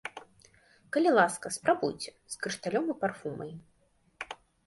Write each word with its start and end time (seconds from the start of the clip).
Калі 0.95 1.09
ласка, 1.17 1.51
спрабуйце, 1.57 2.09
з 2.35 2.41
крышталём 2.45 2.85
і 2.93 2.97
парфумай. 3.05 3.51